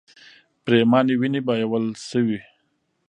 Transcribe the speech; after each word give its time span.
پرېمانې 0.63 1.15
وینې 1.21 1.41
بهول 1.47 1.85
شوې. 2.09 2.39